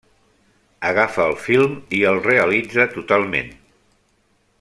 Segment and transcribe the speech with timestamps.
[0.91, 3.53] Agafa el film i el realitza totalment.